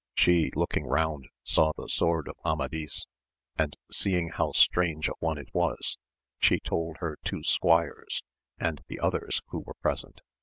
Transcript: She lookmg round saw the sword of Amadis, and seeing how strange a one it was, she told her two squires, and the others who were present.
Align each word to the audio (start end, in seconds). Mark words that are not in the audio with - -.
She 0.15 0.49
lookmg 0.55 0.85
round 0.85 1.27
saw 1.43 1.73
the 1.77 1.87
sword 1.87 2.27
of 2.27 2.35
Amadis, 2.43 3.05
and 3.55 3.75
seeing 3.91 4.29
how 4.29 4.51
strange 4.51 5.07
a 5.07 5.11
one 5.19 5.37
it 5.37 5.53
was, 5.53 5.95
she 6.39 6.59
told 6.59 6.97
her 7.01 7.19
two 7.23 7.43
squires, 7.43 8.23
and 8.59 8.81
the 8.87 8.99
others 8.99 9.41
who 9.49 9.59
were 9.59 9.75
present. 9.75 10.21